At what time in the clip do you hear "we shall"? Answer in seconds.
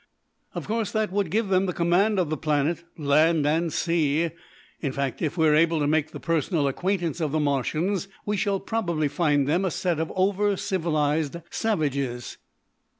8.25-8.59